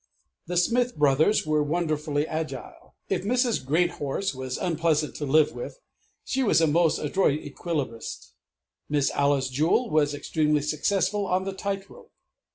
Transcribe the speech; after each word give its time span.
The 0.47 0.57
Smith 0.57 0.95
Brothers 0.97 1.45
were 1.45 1.61
wonderfully 1.61 2.25
agile; 2.27 2.95
if 3.07 3.21
Mrs. 3.23 3.63
Greathorse 3.63 4.33
was 4.33 4.57
unpleasant 4.57 5.13
to 5.17 5.27
live 5.27 5.51
with, 5.51 5.79
she 6.25 6.41
was 6.41 6.59
a 6.59 6.65
most 6.65 6.97
adroit 6.97 7.41
Equilibrist; 7.41 8.33
Miss 8.89 9.11
Alice 9.11 9.47
Jewel 9.51 9.91
was 9.91 10.15
extremely 10.15 10.63
successful 10.63 11.27
on 11.27 11.43
the 11.43 11.53
Tight 11.53 11.87
rope. 11.87 12.11